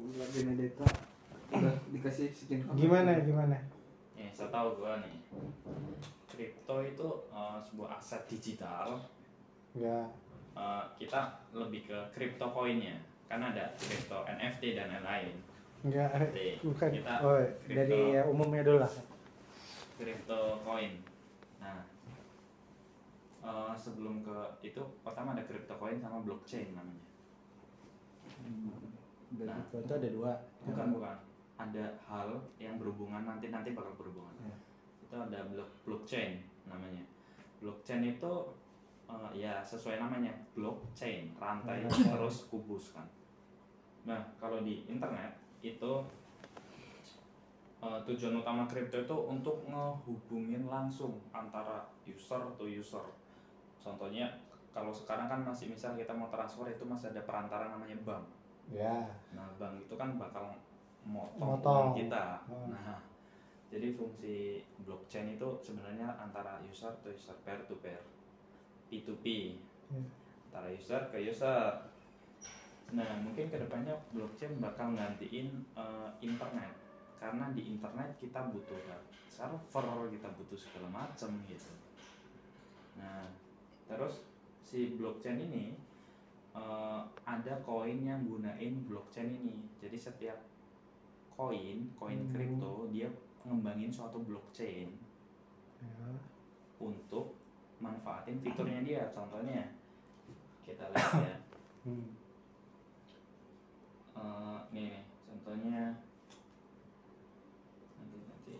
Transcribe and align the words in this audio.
Gila 0.00 0.26
Benedetta 0.32 0.88
udah 1.50 1.76
dikasih 1.92 2.32
skin. 2.32 2.62
Gimana 2.78 3.20
gimana? 3.20 3.58
Nih, 4.16 4.30
saya 4.32 4.48
tahu 4.48 4.80
gua 4.80 5.02
nih. 5.02 5.16
Kripto 6.30 6.76
itu 6.80 7.08
eh, 7.28 7.58
sebuah 7.68 8.00
aset 8.00 8.22
digital. 8.30 8.96
Ya. 9.76 10.08
Eh, 10.56 10.84
kita 10.96 11.44
lebih 11.52 11.90
ke 11.90 11.98
crypto 12.16 12.48
coinnya. 12.48 12.96
Kan 13.28 13.44
ada 13.44 13.74
crypto 13.76 14.24
NFT 14.24 14.78
dan 14.78 14.88
lain-lain. 14.88 15.36
Enggak, 15.80 16.12
bukan. 16.60 16.90
kita 16.92 17.14
Oh, 17.24 17.40
crypto. 17.64 17.76
dari 17.76 18.00
ya, 18.16 18.22
umumnya 18.28 18.62
dulu 18.64 18.78
lah. 18.84 18.92
Crypto 20.00 20.40
coin. 20.64 20.92
Nah, 21.60 21.84
eh, 23.44 23.72
sebelum 23.76 24.24
ke 24.24 24.38
itu 24.64 24.80
pertama 25.04 25.36
ada 25.36 25.44
crypto 25.44 25.76
coin 25.76 26.00
sama 26.00 26.24
blockchain 26.24 26.72
namanya. 26.72 27.04
Dari 29.30 29.46
Nah. 29.46 29.62
Itu 29.70 29.92
ada 29.94 30.08
dua. 30.10 30.32
Bukan 30.66 30.86
bukan. 30.94 31.16
Ada 31.60 31.84
hal 32.08 32.28
yang 32.56 32.80
berhubungan 32.80 33.22
nanti 33.22 33.52
nanti 33.52 33.76
bakal 33.76 33.94
berhubungan. 33.94 34.32
Ya. 34.42 34.56
Itu 35.04 35.14
ada 35.14 35.46
block 35.46 35.70
blockchain 35.86 36.42
namanya. 36.66 37.04
Blockchain 37.60 38.02
itu 38.02 38.32
eh, 39.06 39.30
ya 39.36 39.60
sesuai 39.62 40.00
namanya 40.00 40.32
blockchain 40.56 41.36
rantai 41.36 41.84
Ya. 41.84 41.90
terus 42.16 42.48
kubus 42.50 42.96
kan. 42.96 43.06
Nah 44.08 44.18
kalau 44.40 44.64
di 44.64 44.82
internet 44.88 45.36
itu 45.60 45.92
eh, 47.84 47.98
tujuan 48.08 48.40
utama 48.40 48.64
kripto 48.66 49.04
itu 49.04 49.16
untuk 49.28 49.62
ngehubungin 49.68 50.66
langsung 50.66 51.20
antara 51.30 51.84
user 52.08 52.40
to 52.56 52.64
user. 52.66 53.04
Contohnya 53.80 54.26
kalau 54.70 54.94
sekarang 54.94 55.26
kan 55.26 55.40
masih 55.42 55.68
misal 55.70 55.98
kita 55.98 56.14
mau 56.14 56.30
transfer 56.30 56.66
itu 56.70 56.86
masih 56.86 57.10
ada 57.12 57.22
perantara 57.26 57.68
namanya 57.68 57.98
bank. 58.06 58.39
Ya. 58.70 59.02
Nah, 59.34 59.50
bank 59.58 59.82
itu 59.82 59.94
kan 59.98 60.14
bakal 60.14 60.54
motong, 61.02 61.58
Motong. 61.58 61.86
kita. 61.98 62.46
Hmm. 62.46 62.70
Nah, 62.70 63.02
jadi 63.70 63.94
fungsi 63.94 64.62
blockchain 64.86 65.34
itu 65.34 65.48
sebenarnya 65.62 66.06
antara 66.18 66.62
user 66.62 66.90
to 67.02 67.10
user, 67.10 67.34
peer 67.42 67.58
to 67.66 67.74
peer, 67.82 68.02
P2P, 68.90 69.56
Hmm. 69.90 70.06
antara 70.50 70.70
user 70.70 71.02
ke 71.10 71.18
user. 71.18 71.82
Nah, 72.90 73.10
mungkin 73.22 73.46
ke 73.46 73.58
depannya 73.58 73.94
blockchain 74.10 74.58
bakal 74.58 74.94
gantiin 74.94 75.62
eh, 75.74 76.10
internet, 76.22 76.74
karena 77.22 77.50
di 77.54 77.62
internet 77.70 78.18
kita 78.18 78.50
butuh 78.50 78.78
server, 79.30 80.10
kita 80.10 80.28
butuh 80.34 80.58
segala 80.58 80.90
macam 80.90 81.30
gitu. 81.46 81.70
Nah, 82.98 83.30
terus 83.86 84.26
si 84.60 84.98
blockchain 84.98 85.38
ini 85.40 85.74
eh, 86.54 87.02
ada 87.24 87.54
koin 87.62 88.02
yang 88.02 88.26
gunain 88.26 88.74
blockchain 88.86 89.30
ini. 89.30 89.56
Jadi 89.78 89.96
setiap 89.96 90.38
koin, 91.32 91.88
koin 91.96 92.20
Hmm. 92.26 92.32
kripto 92.34 92.90
dia 92.92 93.08
ngembangin 93.46 93.88
suatu 93.88 94.20
blockchain 94.20 94.92
ya. 95.80 96.12
untuk 96.80 97.36
manfaatin 97.80 98.40
fiturnya 98.44 98.84
dia. 98.84 99.02
Contohnya 99.16 99.72
kita 100.66 100.84
lihat 100.92 101.12
ya. 101.24 101.36
Hmm. 101.88 102.12
Eh, 104.20 104.58
nih 104.76 104.92
nih, 104.92 105.00
contohnya 105.24 105.96
nanti 107.96 108.18
nanti 108.28 108.54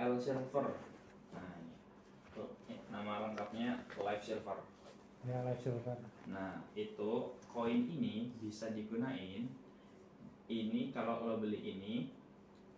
L 0.00 0.16
Silver. 0.16 0.66
Nah, 1.30 1.52
ini. 1.60 1.74
Tuh, 2.32 2.48
ini 2.64 2.80
nama 2.88 3.28
lengkapnya 3.28 3.84
Live 3.92 4.24
Silver. 4.24 4.56
Ya, 5.20 5.44
live 5.44 5.60
silver. 5.60 6.00
Nah, 6.32 6.64
itu 6.72 7.12
koin 7.44 7.84
ini 7.84 8.32
bisa 8.40 8.72
digunain. 8.72 9.44
Ini 10.48 10.88
kalau 10.90 11.28
lo 11.28 11.36
beli 11.36 11.60
ini, 11.60 12.08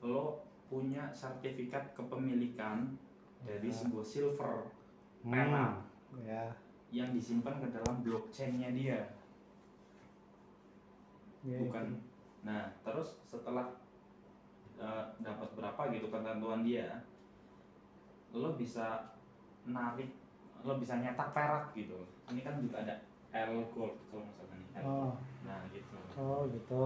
lo 0.03 0.43
punya 0.67 1.07
sertifikat 1.15 1.95
kepemilikan 1.95 2.99
dari 3.47 3.71
Ya. 3.71 3.77
sebuah 3.77 4.03
silver 4.03 4.55
Hmm. 5.23 5.87
Ya. 6.27 6.51
yang 6.91 7.15
disimpan 7.15 7.63
ke 7.63 7.71
dalam 7.71 8.03
blockchainnya 8.03 8.75
dia, 8.75 9.01
ya 11.41 11.59
bukan. 11.63 11.95
itu. 11.95 11.97
Nah, 12.43 12.75
terus 12.83 13.23
setelah 13.25 13.71
eh, 14.75 15.05
dapat 15.23 15.49
berapa 15.55 15.83
gitu 15.95 16.11
ketentuan 16.11 16.67
dia, 16.67 17.07
lo 18.33 18.57
bisa 18.57 19.13
narik, 19.69 20.11
lo 20.65 20.81
bisa 20.81 20.97
nyetak 20.99 21.37
perak 21.37 21.77
gitu. 21.77 22.09
Ini 22.33 22.41
kan 22.41 22.59
juga 22.65 22.81
ada 22.83 22.95
L 23.33 23.65
gold 23.73 23.97
kalau 24.09 24.25
misalkan 24.25 24.61
ini 24.61 24.73
L. 24.81 24.85
Oh, 24.85 25.13
Nah, 25.43 25.61
gitu. 25.75 25.97
oh 26.17 26.49
gitu. 26.49 26.85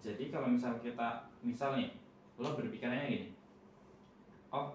Jadi 0.00 0.32
kalau 0.32 0.48
misal 0.48 0.80
kita, 0.80 1.28
misal 1.44 1.76
nih, 1.76 1.92
lo 2.40 2.56
berpikirannya 2.56 3.04
gini, 3.10 3.28
oh, 4.48 4.72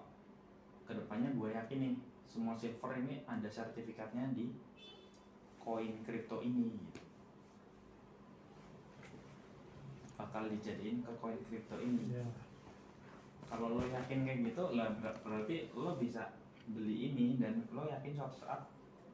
ke 0.86 0.94
depannya 0.94 1.34
gue 1.34 1.50
yakin 1.50 1.78
nih, 1.82 1.94
semua 2.22 2.54
silver 2.54 2.94
ini 2.94 3.26
ada 3.26 3.50
sertifikatnya 3.50 4.30
di 4.38 4.54
koin 5.58 5.98
kripto 6.06 6.38
ini, 6.46 6.78
gitu. 6.78 7.02
bakal 10.16 10.46
dijadiin 10.46 11.02
ke 11.02 11.12
koin 11.18 11.42
kripto 11.50 11.76
ini. 11.82 12.14
Ya. 12.14 12.26
Kalau 13.46 13.68
lo 13.72 13.84
yakin 13.86 14.26
kayak 14.26 14.42
gitu, 14.44 14.74
lah 14.74 14.90
ber- 14.98 15.20
berarti 15.22 15.70
lo 15.72 15.94
bisa 15.96 16.34
beli 16.66 17.10
ini 17.10 17.38
dan 17.38 17.62
lo 17.70 17.86
yakin 17.86 18.12
suatu 18.12 18.42
saat 18.42 18.66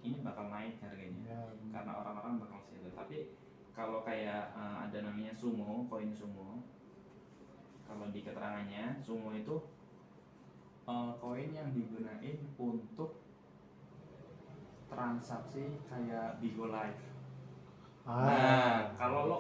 ini 0.03 0.19
bakal 0.21 0.49
naik 0.49 0.81
harganya 0.81 1.21
Ya. 1.23 1.41
karena 1.71 1.93
orang-orang 1.95 2.41
bakal 2.41 2.59
sell 2.65 2.89
tapi 2.91 3.37
kalau 3.71 4.01
kayak 4.03 4.51
eh, 4.53 4.77
ada 4.83 4.99
namanya 5.05 5.31
sumo 5.31 5.85
koin 5.87 6.11
sumo 6.11 6.65
kalau 7.85 8.09
di 8.09 8.25
keterangannya 8.25 8.99
sumo 8.99 9.31
itu 9.31 9.57
eh, 10.89 11.11
koin 11.21 11.53
yang 11.53 11.71
digunain 11.71 12.41
untuk 12.57 13.21
transaksi 14.89 15.77
kayak 15.87 16.41
Bigo 16.41 16.69
Live 16.69 17.01
Ah. 18.03 18.27
nah 18.27 18.79
kalau 18.99 19.21
lo 19.31 19.39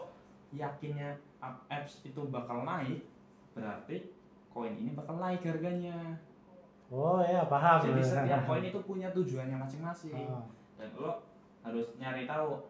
yakinnya 0.54 1.18
apps 1.42 2.06
itu 2.06 2.22
bakal 2.30 2.62
naik 2.62 3.02
berarti 3.50 4.14
koin 4.52 4.74
ini 4.74 4.92
bakal 4.92 5.16
naik 5.16 5.42
harganya 5.42 6.16
Oh 6.88 7.18
ya, 7.18 7.40
paham. 7.46 7.80
jadi 7.82 8.02
setiap 8.04 8.40
koin 8.44 8.62
itu 8.62 8.78
punya 8.78 9.08
tujuannya 9.10 9.56
masing-masing 9.56 10.28
Ah. 10.28 10.44
dan 10.76 10.92
lo 10.94 11.24
harus 11.60 11.96
nyari 11.96 12.24
tahu 12.24 12.68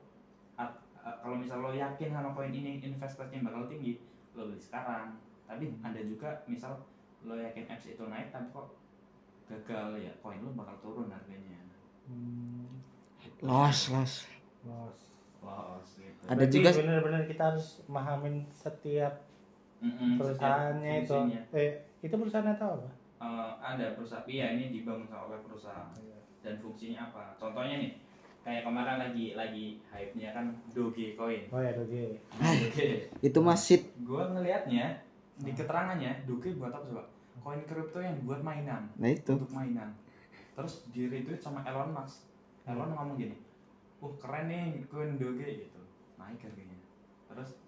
at- 0.55 0.79
a- 0.97 1.19
kalau 1.19 1.35
misal 1.37 1.59
lo 1.59 1.71
yakin 1.73 2.11
sama 2.11 2.31
koin 2.31 2.51
ini 2.51 2.79
investasinya 2.81 3.49
bakal 3.49 3.67
tinggi 3.67 3.99
lo 4.33 4.47
beli 4.47 4.57
sekarang 4.57 5.19
tapi 5.45 5.75
ada 5.81 6.01
juga 6.01 6.31
misal 6.47 6.79
lo 7.21 7.35
yakin 7.35 7.67
apps 7.67 7.87
itu 7.89 8.05
naik 8.05 8.31
tapi 8.31 8.47
kok 8.49 8.79
gagal 9.45 9.99
ya 9.99 10.13
koin 10.19 10.39
lo 10.39 10.51
bakal 10.53 10.79
turun 10.81 11.09
harganya 11.09 11.59
Hmm. 12.03 12.67
Los, 13.41 13.89
los. 13.89 14.27
Los. 14.63 14.99
loss 15.41 15.89
gitu 15.97 16.23
Ada 16.25 16.35
Berarti 16.41 16.55
juga- 16.57 16.75
benar-benar 16.77 17.23
kita 17.27 17.43
harus 17.49 17.67
memahamin 17.85 18.47
setiap 18.49 19.23
Mm-mm, 19.83 20.15
perusahaannya 20.15 20.93
itu. 21.03 21.11
fungsinya. 21.11 21.43
Eh, 21.51 21.71
itu 22.07 22.15
perusahaan 22.15 22.49
atau 22.55 22.69
apa? 22.79 22.91
Eh, 23.19 23.51
ada 23.59 23.87
perusahaan. 23.99 24.27
Iya 24.31 24.47
ini 24.55 24.65
dibangun 24.71 25.07
sama 25.11 25.35
oleh 25.35 25.41
perusahaan. 25.43 25.91
Dan 26.43 26.55
fungsinya 26.63 27.11
apa? 27.11 27.35
Contohnya 27.35 27.83
nih 27.83 27.93
kayak 28.43 28.67
kemarin 28.67 28.99
lagi 28.99 29.39
lagi 29.39 29.79
hype 29.87 30.19
nya 30.19 30.35
kan 30.35 30.51
Dogecoin 30.75 31.47
Oh 31.55 31.63
ya, 31.63 31.71
Doge. 31.79 32.19
Doge. 32.43 32.91
Itu 33.31 33.39
masih 33.39 33.87
gue 34.03 34.23
ngelihatnya 34.35 34.99
di 35.39 35.51
keterangannya 35.55 36.27
Doge 36.27 36.55
buat 36.59 36.75
apa 36.75 36.87
coba? 36.91 37.05
Koin 37.43 37.63
kripto 37.67 37.99
yang 37.99 38.19
buat 38.27 38.43
mainan. 38.43 38.87
Nah 38.99 39.11
itu. 39.11 39.35
untuk 39.35 39.51
mainan. 39.51 39.91
Terus 40.55 40.87
di 40.95 41.11
retweet 41.11 41.43
sama 41.43 41.63
Elon 41.67 41.91
Musk. 41.91 42.29
Elon 42.67 42.95
ngomong 42.95 43.19
gini 43.19 43.35
uh 44.03 44.15
keren 44.19 44.51
nih 44.51 44.83
koin 44.91 45.15
Doge 45.19 45.47
gitu. 45.67 45.81
Naik 46.19 46.43
harganya. 46.43 46.79
Terus 47.31 47.63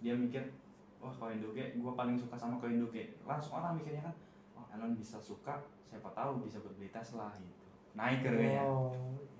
dia 0.00 0.16
mikir 0.16 0.44
wah 1.04 1.12
koin 1.20 1.44
Doge 1.44 1.76
gue 1.76 1.92
paling 1.92 2.16
suka 2.16 2.32
sama 2.32 2.56
koin 2.56 2.80
Doge 2.80 3.12
langsung 3.28 3.60
orang 3.60 3.76
mikirnya 3.76 4.08
kan 4.08 4.14
oh 4.56 4.64
Elon 4.72 4.96
bisa 4.96 5.20
suka 5.20 5.60
siapa 5.84 6.08
tahu 6.16 6.40
bisa 6.48 6.64
buat 6.64 6.74
beli 6.80 6.88
Tesla 6.88 7.28
gitu. 7.36 7.54
Naik 7.94 8.26
harganya. 8.26 8.66
Oh, 8.66 8.90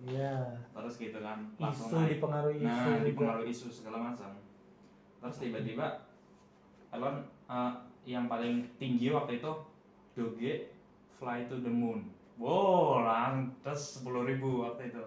iya. 0.07 0.55
terus 0.71 0.95
gitu 1.01 1.19
kan 1.19 1.43
langsung 1.59 1.91
Isu 1.91 1.97
naik. 1.99 2.11
dipengaruhi 2.21 2.59
isu 2.63 2.69
nah 2.71 2.85
juga. 2.87 3.03
dipengaruhi 3.09 3.49
isu 3.51 3.67
segala 3.73 3.99
macam. 4.13 4.31
Terus 5.25 5.37
tiba-tiba 5.41 5.87
Elon 6.95 7.17
eh, 7.51 7.73
yang 8.05 8.29
paling 8.29 8.69
tinggi 8.79 9.11
waktu 9.11 9.41
itu 9.43 9.53
Doge 10.15 10.71
fly 11.19 11.49
to 11.51 11.59
the 11.65 11.73
moon. 11.73 12.13
Wow 12.39 13.03
lantas 13.03 13.99
sepuluh 13.99 14.23
ribu 14.29 14.63
waktu 14.63 14.93
itu. 14.95 15.03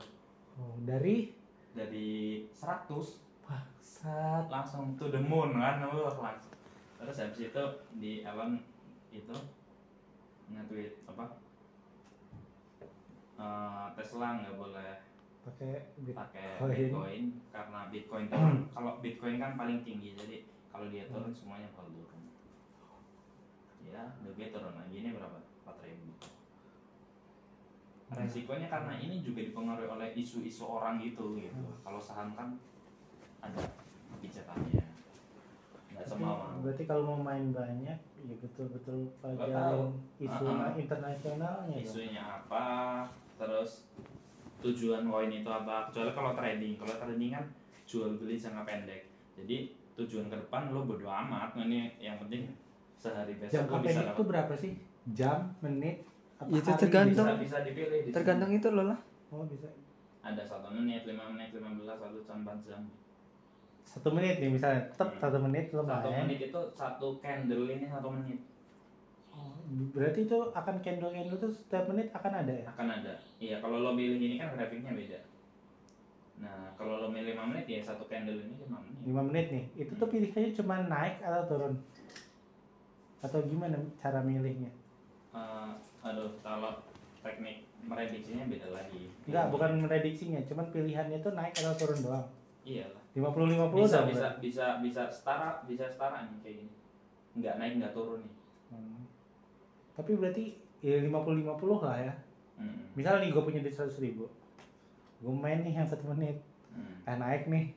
Oh, 0.57 0.75
dari? 0.83 1.31
Dari 1.77 2.41
100 2.49 2.89
bangsat. 3.45 4.49
langsung 4.49 4.97
to 4.99 5.07
the 5.07 5.21
moon 5.21 5.55
kan 5.55 5.79
wah 5.87 6.11
langsung 6.11 6.46
terus 6.97 7.17
habis 7.21 7.39
itu 7.49 7.63
di 8.01 8.25
Elon 8.25 8.57
itu 9.13 9.37
nge-tweet 10.51 10.93
apa 11.05 11.25
eh, 13.37 13.87
Tesla 13.95 14.41
nggak 14.41 14.57
boleh 14.57 15.07
pakai 15.47 15.95
bit 16.03 16.15
pakai 16.15 16.59
Bitcoin. 16.59 17.23
Karena 17.55 17.87
Bitcoin 17.87 18.27
turun. 18.27 18.67
kalau 18.75 18.99
Bitcoin 18.99 19.39
kan 19.39 19.55
paling 19.55 19.79
tinggi 19.87 20.11
jadi 20.13 20.43
kalau 20.67 20.91
dia 20.91 21.07
turun 21.07 21.31
semuanya 21.31 21.71
bakal 21.71 21.87
turun. 21.95 22.23
Ya, 23.87 24.03
DB 24.19 24.51
turun 24.51 24.75
lagi 24.75 24.99
ini 24.99 25.15
berapa? 25.15 25.39
4000. 25.63 26.19
Resikonya 28.07 28.67
karena 28.67 28.99
ini 28.99 29.19
juga 29.23 29.43
dipengaruhi 29.43 29.87
oleh 29.87 30.09
isu-isu 30.15 30.63
orang 30.67 30.99
gitu 30.99 31.39
gitu. 31.39 31.63
Kalau 31.83 31.99
saham 31.99 32.35
kan 32.35 32.59
ada 33.39 33.63
kebijakannya. 34.11 34.86
Semua 36.07 36.33
mau. 36.33 36.59
berarti 36.59 36.83
kalau 36.83 37.03
mau 37.05 37.19
main 37.21 37.45
banyak 37.49 37.97
ya 38.17 38.35
betul-betul 38.35 39.07
tahu. 39.15 39.35
pelajarin 39.37 39.91
isu 40.17 40.43
Ah, 40.45 40.55
ah. 40.63 40.71
internasionalnya 40.73 41.75
dong. 41.75 41.83
isunya 41.83 42.23
apa 42.23 42.65
terus 43.35 43.85
tujuan 44.57 45.05
koin 45.05 45.31
itu 45.31 45.45
apa 45.45 45.87
kecuali 45.87 46.11
kalau 46.11 46.31
trading 46.33 46.73
kalau 46.75 46.95
trading 46.97 47.31
kan 47.31 47.45
jual 47.83 48.09
beli 48.15 48.35
jangka 48.35 48.63
pendek 48.63 49.05
jadi 49.33 49.57
tujuan 49.95 50.27
ke 50.27 50.35
depan 50.37 50.69
lo 50.69 50.83
bodo 50.83 51.05
amat 51.05 51.53
Nah, 51.53 51.63
ini 51.63 51.93
yang 51.97 52.17
penting 52.17 52.49
sehari 52.95 53.35
besok 53.35 53.53
jam 53.53 53.65
lo 53.65 53.77
bisa 53.77 54.01
pendek 54.01 54.07
itu 54.11 54.23
berapa 54.25 54.53
sih 54.55 54.71
jam 55.11 55.39
menit 55.59 56.03
apa 56.37 56.49
Itu 56.51 56.69
hari 56.69 56.79
tergantung. 56.79 57.25
bisa 57.25 57.37
bisa 57.39 57.57
dipilih 57.63 57.99
di 57.99 58.05
sini. 58.05 58.13
Tergantung 58.13 58.51
itu 58.51 58.67
loh 58.69 58.85
lah. 58.85 58.99
oh 59.27 59.43
bisa 59.43 59.69
ada 60.19 60.43
satu 60.43 60.67
menit 60.69 61.01
lima 61.03 61.23
menit 61.27 61.49
lima 61.51 61.71
belas 61.73 61.97
satu 61.97 62.19
jam 62.19 62.43
empat 62.43 62.57
jam 62.61 62.81
satu 63.87 64.11
menit 64.11 64.43
nih 64.43 64.51
misalnya. 64.51 64.83
Tetap 64.91 65.15
Hmm. 65.15 65.21
satu 65.23 65.37
menit 65.39 65.65
lo 65.71 65.81
satu 65.81 66.09
main. 66.11 66.27
menit 66.27 66.39
itu 66.51 66.59
satu 66.75 67.07
candle 67.23 67.65
ini 67.71 67.87
satu 67.87 68.09
menit. 68.11 68.39
Oh, 69.31 69.53
berarti 69.95 70.27
itu 70.27 70.37
akan 70.51 70.75
candle 70.83 71.13
candle 71.13 71.37
itu 71.37 71.49
setiap 71.55 71.85
menit 71.87 72.11
akan 72.11 72.33
ada 72.43 72.53
ya? 72.53 72.65
Akan 72.67 72.87
ada. 72.91 73.13
Iya 73.39 73.55
kalau 73.63 73.79
lo 73.79 73.95
pilih 73.95 74.19
ini 74.19 74.35
kan 74.35 74.51
grafiknya 74.51 74.91
beda. 74.91 75.19
Nah 76.37 76.75
kalau 76.75 77.01
lo 77.01 77.07
milih 77.07 77.33
lima 77.33 77.47
menit 77.47 77.65
ya 77.65 77.79
satu 77.79 78.03
candle 78.05 78.37
ini 78.37 78.53
lima 78.59 78.77
menit. 78.83 78.99
Lima 79.07 79.21
menit 79.23 79.47
nih. 79.49 79.65
Itu 79.79 79.95
tuh 79.95 80.09
pilihannya 80.11 80.51
cuma 80.53 80.75
naik 80.83 81.23
atau 81.23 81.43
turun? 81.47 81.73
Atau 83.23 83.39
gimana 83.47 83.79
cara 83.97 84.19
milihnya? 84.21 84.69
Eh, 85.31 85.71
aduh 86.03 86.29
kalau 86.43 86.75
teknik 87.23 87.65
merediksinya 87.81 88.45
beda 88.45 88.67
lagi. 88.73 89.09
Enggak 89.25 89.47
bukan 89.49 89.71
prediksinya 89.85 90.43
cuman 90.45 90.65
pilihannya 90.69 91.17
tuh 91.21 91.33
naik 91.33 91.55
atau 91.55 91.73
turun 91.77 92.01
doang 92.03 92.27
iyalah. 92.67 93.03
50 93.15 93.55
50 93.55 93.71
bisa 93.81 93.99
bisa 94.03 94.03
berarti. 94.03 94.39
bisa 94.43 94.65
bisa 94.83 95.03
setara 95.09 95.49
bisa 95.63 95.85
setara 95.87 96.27
nih 96.27 96.37
kayak 96.43 96.55
gini. 96.61 96.73
Nggak 97.39 97.55
naik 97.57 97.73
nggak 97.79 97.93
turun 97.95 98.21
nih. 98.21 98.35
Hmm. 98.67 98.99
tapi 99.95 100.11
berarti 100.19 100.45
ya 100.83 100.99
50 101.07 101.47
50 101.47 101.85
lah 101.87 101.97
ya. 101.97 102.13
Hmm, 102.59 102.91
misalnya 102.93 103.23
nih 103.23 103.31
gue 103.31 103.43
punya 103.47 103.59
duit 103.63 103.73
100 103.73 104.03
ribu. 104.03 104.27
Gue 105.23 105.33
main 105.33 105.63
nih 105.63 105.73
yang 105.73 105.87
satu 105.87 106.05
menit. 106.13 106.37
Hmm, 106.75 107.01
eh 107.07 107.17
naik 107.17 107.47
nih. 107.47 107.71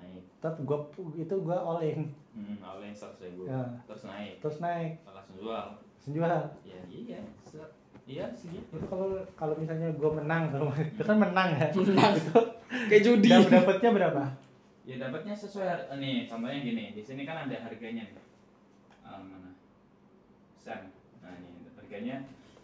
Naik. 0.00 0.24
Tetap 0.40 0.58
gue 0.64 0.78
itu 1.20 1.34
gue 1.36 1.54
all 1.54 1.84
in. 1.84 2.10
Hmm, 2.30 2.56
awalnya 2.62 2.94
seratus 2.94 3.26
ribu. 3.26 3.42
Ya, 3.46 3.62
terus 3.84 4.02
naik. 4.06 4.38
Terus 4.38 4.58
naik. 4.62 4.92
Langsung 5.02 5.36
jual. 5.38 5.66
Langsung 5.76 6.14
jual. 6.14 6.42
Ya 6.62 6.80
iya 6.88 7.20
iya 8.04 8.26
sih. 8.30 8.52
Itu 8.54 8.86
kalau 8.86 9.08
kalau 9.34 9.54
misalnya 9.54 9.90
gue 9.90 10.10
menang 10.12 10.48
sama 10.48 10.72
itu 10.92 11.02
kan 11.02 11.16
menang 11.16 11.48
ya. 11.54 11.68
Menang. 11.72 12.12
itu 12.14 12.38
Kayak 12.86 13.02
judi. 13.02 13.28
dap- 13.28 13.50
dapatnya 13.50 13.90
berapa? 13.92 14.22
Ya 14.82 14.96
dapatnya 14.98 15.34
sesuai 15.34 15.66
har- 15.66 15.86
nih 15.96 16.24
contohnya 16.24 16.60
gini. 16.60 16.84
Di 16.92 17.00
sini 17.00 17.22
kan 17.22 17.44
ada 17.44 17.56
harganya 17.60 18.06
nih. 18.06 18.22
Ah, 19.00 19.18
mana? 19.18 19.50
Sen. 20.56 20.90
Nah 21.18 21.32
ini 21.34 21.68
harganya 21.70 22.16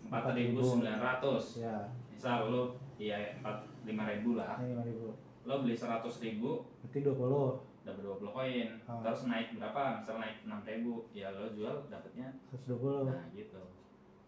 empat 0.02 0.32
ribu 0.32 0.60
sembilan 0.60 0.98
ratus. 0.98 1.60
Ya 1.60 1.74
misal 2.08 2.48
lo 2.48 2.62
iya 2.96 3.36
empat 3.36 3.56
lima 3.82 4.06
ribu 4.06 4.34
lah. 4.34 4.56
Ini 4.56 4.72
lima 4.72 4.84
ribu. 4.84 5.08
Lo 5.42 5.62
beli 5.62 5.74
seratus 5.74 6.18
ribu. 6.18 6.66
Berarti 6.82 6.98
20 7.02 7.86
dapat 7.86 8.02
20 8.02 8.34
koin. 8.34 8.68
Oh. 8.84 8.98
terus 8.98 9.26
naik 9.26 9.54
berapa? 9.54 10.02
Misal 10.02 10.18
naik 10.18 10.42
enam 10.42 10.60
ribu. 10.60 11.06
Ya 11.12 11.30
lo 11.30 11.46
jual 11.50 11.86
dapatnya 11.86 12.34
120 12.48 13.06
nah 13.06 13.22
gitu 13.30 13.62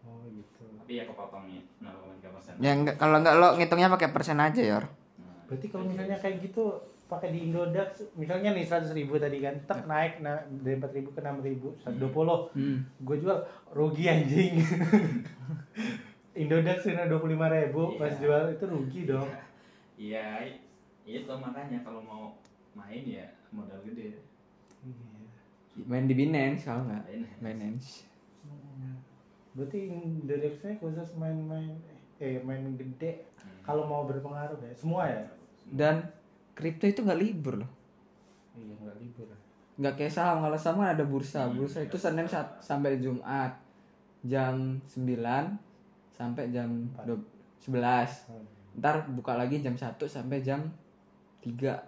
oh 0.01 0.23
gitu 0.25 0.63
tapi 0.75 0.91
ya 0.93 1.03
kepotongnya 1.03 1.61
0,3 1.79 2.29
persen 2.29 2.53
Ya 2.57 2.71
enggak 2.71 2.95
kalau 2.95 3.17
enggak 3.17 3.35
lo 3.35 3.55
ngitungnya 3.55 3.87
pakai 3.89 4.09
persen 4.09 4.37
aja, 4.37 4.59
Yor. 4.59 4.85
Nah, 5.17 5.43
berarti 5.45 5.67
kalau 5.67 5.85
misalnya 5.85 6.15
kayak 6.15 6.41
gitu 6.41 6.63
pakai 7.05 7.29
di 7.31 7.39
Indodax 7.43 7.89
misalnya 8.13 8.51
nih 8.51 8.63
100 8.63 8.93
ribu 8.93 9.17
tadi 9.17 9.39
kan 9.39 9.57
tetap 9.57 9.83
naik 9.83 10.19
nah, 10.19 10.37
dari 10.45 10.77
4 10.77 10.93
ribu 10.93 11.09
ke 11.09 11.19
6 11.19 11.41
ribu 11.41 11.73
120 11.79 12.53
Hmm. 12.53 12.85
gue 12.99 13.15
jual 13.17 13.37
rugi 13.71 14.05
anjing 14.05 14.61
Indodax 16.35 16.85
ini 16.85 17.01
25 17.01 17.17
ribu 17.49 17.81
pas 17.97 18.07
Iya. 18.07 18.19
jual 18.19 18.43
itu 18.51 18.63
rugi 18.65 19.01
dong 19.05 19.25
iya 19.97 20.37
i- 20.39 20.61
itu 21.03 21.33
makanya 21.33 21.81
kalau 21.81 21.99
mau 21.99 22.37
main 22.71 23.01
ya 23.03 23.25
modal 23.49 23.81
gede 23.83 24.21
Main 25.79 26.05
di 26.05 26.13
Binance 26.13 26.61
kalau 26.63 26.83
enggak. 26.83 27.07
Main. 27.07 27.23
Binance. 27.39 28.03
Berarti 29.51 29.79
Indodaxnya 29.89 30.77
khusus 30.77 31.09
main-main 31.15 31.73
eh 32.17 32.37
main 32.39 32.75
gede 32.75 33.25
Hmm. 33.39 33.63
kalau 33.63 33.83
mau 33.83 34.03
berpengaruh 34.03 34.59
ya 34.59 34.73
semua 34.73 35.07
ya 35.07 35.23
Dan 35.65 36.03
kripto 36.51 36.83
itu 36.83 36.99
nggak 36.99 37.17
libur 37.17 37.55
loh. 37.57 37.71
iya 38.53 38.75
nggak 38.75 38.97
libur 38.97 39.27
Nggak 39.75 39.95
kayak 39.95 40.11
saham. 40.11 40.43
Kalau 40.43 40.59
saham 40.59 40.77
kan 40.77 40.91
ada 40.91 41.03
bursa. 41.03 41.47
Hmm. 41.47 41.55
Bursa 41.55 41.79
itu 41.79 41.95
Senin 41.95 42.27
sa- 42.27 42.59
sampai 42.59 42.99
Jumat 42.99 43.55
jam 44.21 44.75
9 44.83 45.55
sampai 46.11 46.51
jam 46.51 46.67
Empat. 46.91 47.15
11. 47.63 48.27
Ntar 48.75 49.07
buka 49.07 49.33
lagi 49.33 49.63
jam 49.63 49.71
1 49.73 50.03
sampai 50.03 50.43
jam 50.43 50.67
3. 51.39 51.79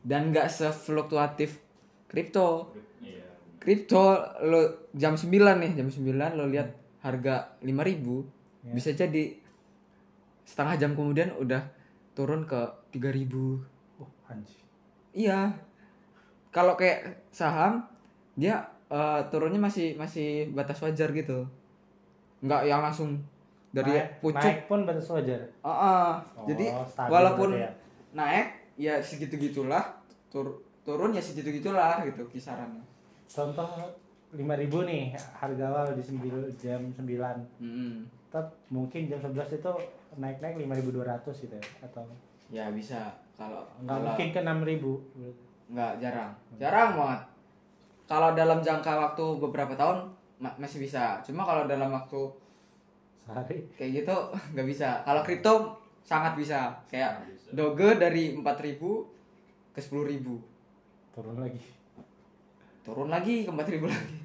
Dan 0.00 0.30
nggak 0.30 0.46
sefluktuatif 0.46 1.58
kripto. 2.06 2.70
iya 3.00 3.26
Kripto 3.64 4.04
lo 4.44 4.60
jam 4.92 5.16
9 5.16 5.32
nih, 5.32 5.72
jam 5.72 5.88
9 5.88 6.04
lo 6.36 6.44
lihat 6.46 6.68
harga 7.00 7.56
5000 7.60 8.28
Ya. 8.64 8.72
bisa 8.72 8.92
jadi 8.92 9.36
setengah 10.42 10.76
jam 10.78 10.92
kemudian 10.92 11.32
udah 11.34 11.60
turun 12.12 12.44
ke 12.44 12.56
3000. 12.92 13.60
oh 13.98 14.08
anjing 14.24 14.64
Iya. 15.12 15.52
Kalau 16.48 16.72
kayak 16.74 17.28
saham 17.28 17.84
dia 18.32 18.64
eh, 18.86 19.20
turunnya 19.28 19.58
masih 19.58 19.94
masih 19.94 20.48
batas 20.50 20.80
wajar 20.80 21.12
gitu. 21.12 21.44
Nggak 22.40 22.62
yang 22.64 22.80
langsung 22.80 23.20
dari 23.68 23.90
naik, 23.92 24.22
pucuk. 24.22 24.40
naik 24.40 24.60
pun 24.64 24.80
batas 24.84 25.08
wajar 25.08 25.40
Ah, 25.60 25.68
ah. 25.68 26.08
Oh, 26.34 26.46
Jadi 26.46 26.72
walaupun 27.04 27.52
ya. 27.52 27.68
naik 28.12 28.46
ya 28.76 28.96
segitu-gitulah, 28.98 29.82
tur- 30.28 30.56
turun 30.80 31.12
ya 31.12 31.20
segitu-gitulah 31.20 32.00
gitu 32.02 32.24
kisarannya. 32.28 32.80
Contoh 33.26 33.70
5000 34.30 34.40
nih 34.84 35.04
harga 35.32 35.64
awal 35.64 35.86
di 35.92 36.02
sembil- 36.02 36.50
jam 36.54 36.80
9 36.90 37.06
Mm-mm. 37.58 38.02
tetap 38.26 38.50
mungkin 38.68 39.06
jam 39.06 39.18
11 39.18 39.46
itu 39.54 39.72
naik-naik 40.14 40.58
5200 40.58 41.06
gitu 41.40 41.54
ya 41.54 41.64
atau 41.80 42.02
Ya 42.46 42.66
bisa 42.70 43.08
kalau 43.34 43.62
nggak 43.78 43.88
kalau- 43.88 44.06
mungkin 44.06 44.28
ke 44.28 44.40
6000 44.40 45.00
nggak 45.66 45.92
jarang, 45.96 46.30
jarang 46.54 46.90
banget. 46.92 47.20
Kalau 48.04 48.30
dalam 48.32 48.60
jangka 48.60 48.92
waktu 48.94 49.24
beberapa 49.38 49.72
tahun 49.72 50.12
ma- 50.36 50.52
masih 50.56 50.76
bisa. 50.78 51.18
Cuma 51.20 51.40
kalau 51.40 51.64
dalam 51.64 51.88
waktu 51.88 52.20
sehari 53.16 53.64
kayak 53.72 54.04
gitu 54.04 54.16
nggak 54.52 54.68
bisa. 54.68 55.00
Kalau 55.02 55.24
kripto 55.24 55.72
sangat 56.02 56.36
bisa. 56.36 56.68
Kayak 56.84 57.24
bisa. 57.24 57.48
Doge 57.50 57.96
dari 57.96 58.36
4000 58.36 58.76
ke 59.72 59.80
10000 59.80 60.20
turun 61.10 61.38
lagi 61.38 61.58
turun 62.84 63.08
lagi 63.08 63.42
ke 63.42 63.50
4000 63.50 63.80
lagi. 63.88 64.16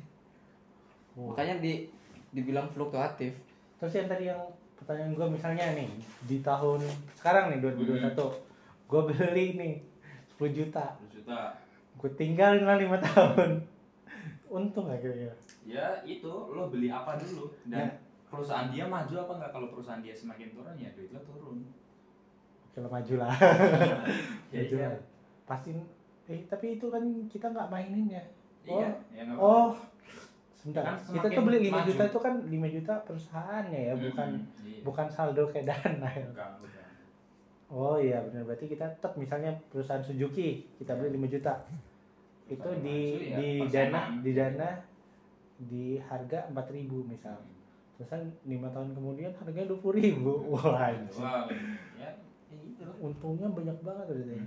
Wah. 1.15 1.33
makanya 1.33 1.59
di 1.59 1.87
dibilang 2.29 2.69
fluktuatif. 2.69 3.33
Terus 3.75 3.93
yang 3.95 4.07
tadi 4.07 4.27
yang 4.27 4.39
pertanyaan 4.75 5.11
gue 5.11 5.27
misalnya 5.29 5.65
nih 5.73 5.89
di 6.23 6.39
tahun 6.39 6.79
sekarang 7.15 7.51
nih 7.51 7.59
2021 7.59 8.15
gue 8.85 9.01
beli 9.05 9.45
nih 9.55 9.73
10 10.37 10.51
juta. 10.53 10.85
10 11.09 11.15
juta. 11.19 11.55
Gue 11.95 12.11
tinggal 12.13 12.63
lah 12.63 12.75
5 12.75 12.87
tahun. 13.01 13.49
Untung 14.49 14.87
kira-kira. 14.89 15.35
Ya 15.63 15.99
itu 16.01 16.27
lo 16.27 16.67
beli 16.67 16.87
apa 16.87 17.15
dulu? 17.15 17.51
Dan 17.65 17.85
Ya. 17.85 17.89
perusahaan 18.29 18.69
dia 18.69 18.85
maju 18.85 19.13
apa 19.15 19.31
enggak? 19.35 19.51
Kalau 19.51 19.67
perusahaan 19.69 19.99
dia 19.99 20.13
semakin 20.13 20.53
turun 20.53 20.75
ya 20.75 20.89
duit 20.93 21.11
lo 21.11 21.21
turun. 21.21 21.59
Kalau 22.71 22.87
maju 22.87 23.13
lah. 23.17 23.33
Ya, 24.53 24.63
maju 24.63 24.75
iya. 24.75 24.87
lah. 24.89 25.01
Pasti 25.45 25.73
eh 26.29 26.45
tapi 26.45 26.77
itu 26.77 26.87
kan 26.87 27.01
kita 27.25 27.49
nggak 27.49 27.69
mainin 27.69 28.05
ya 28.07 28.21
iya 28.69 28.89
ya 29.11 29.21
nggak 29.25 29.37
oh 29.39 29.69
sebentar 30.53 30.83
Kan 30.83 30.95
kita 31.15 31.27
tuh 31.31 31.43
beli 31.43 31.59
5 31.65 31.71
maju. 31.71 31.87
juta 31.87 32.03
itu 32.05 32.19
kan 32.19 32.33
5 32.43 32.75
juta 32.75 32.93
perusahaannya 33.03 33.79
ya 33.81 33.93
bukan 33.95 34.29
Mm-mm, 34.35 34.67
iya. 34.67 34.81
bukan 34.83 35.07
saldo 35.07 35.43
kayak 35.47 35.65
dana 35.67 36.09
ya 36.11 36.27
bukan 36.29 36.51
bukan 36.59 36.77
Oh 37.69 37.95
iya 37.95 38.17
benar 38.25 38.43
berarti 38.43 38.65
kita 38.65 38.89
tetap 38.89 39.13
misalnya 39.13 39.53
perusahaan 39.69 40.01
Suzuki 40.01 40.65
kita 40.75 40.97
beli 40.97 41.13
5 41.15 41.29
juta. 41.29 41.53
Itu 42.49 42.65
di 42.81 43.29
ya, 43.29 43.37
di 43.37 43.49
dana 43.69 44.01
di 44.17 44.31
dana 44.33 44.69
di 45.55 46.01
harga 46.01 46.49
4000 46.49 46.57
misal. 47.05 47.37
terusan 47.93 48.25
lima 48.47 48.71
tahun 48.71 48.95
kemudian 48.95 49.27
harganya 49.35 49.67
dua 49.67 49.79
puluh 49.83 49.99
ribu 49.99 50.31
wah 50.49 50.87
anjing. 50.87 51.19
Wah, 51.19 51.43
ya, 51.99 52.07
ya 52.07 52.09
lah. 52.79 52.95
untungnya 53.03 53.51
banyak 53.51 53.75
banget 53.83 54.05
berarti 54.07 54.39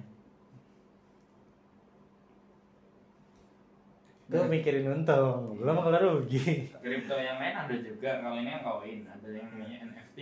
Tuh 4.32 4.48
mikirin 4.48 4.88
untung, 4.88 5.60
belum 5.60 5.76
kalau 5.76 6.00
rugi. 6.00 6.72
Kripto 6.72 7.14
yang 7.14 7.36
lain 7.36 7.52
ada 7.54 7.76
juga, 7.76 8.24
kalau 8.24 8.40
ini 8.40 8.48
yang 8.48 8.64
koin, 8.64 9.04
ada 9.04 9.28
yang 9.28 9.44
namanya 9.52 9.92
NFT, 9.92 10.18